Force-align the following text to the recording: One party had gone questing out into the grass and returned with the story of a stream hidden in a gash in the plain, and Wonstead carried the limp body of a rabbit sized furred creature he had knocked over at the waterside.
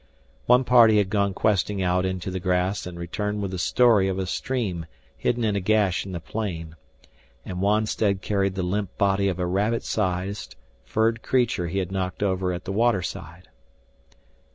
One 0.47 0.63
party 0.63 0.97
had 0.97 1.11
gone 1.11 1.35
questing 1.35 1.83
out 1.83 2.05
into 2.07 2.31
the 2.31 2.39
grass 2.39 2.87
and 2.87 2.97
returned 2.97 3.39
with 3.39 3.51
the 3.51 3.59
story 3.59 4.07
of 4.07 4.17
a 4.17 4.25
stream 4.25 4.87
hidden 5.15 5.43
in 5.43 5.55
a 5.55 5.59
gash 5.59 6.07
in 6.07 6.11
the 6.11 6.19
plain, 6.19 6.75
and 7.45 7.61
Wonstead 7.61 8.19
carried 8.21 8.55
the 8.55 8.63
limp 8.63 8.97
body 8.97 9.27
of 9.27 9.37
a 9.37 9.45
rabbit 9.45 9.83
sized 9.83 10.55
furred 10.85 11.21
creature 11.21 11.67
he 11.67 11.77
had 11.77 11.91
knocked 11.91 12.23
over 12.23 12.51
at 12.51 12.65
the 12.65 12.71
waterside. 12.71 13.47